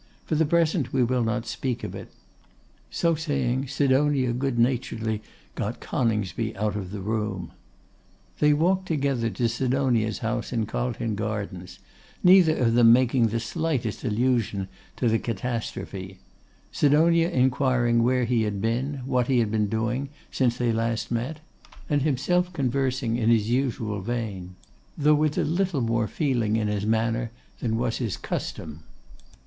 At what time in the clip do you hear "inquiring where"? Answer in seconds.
17.29-18.25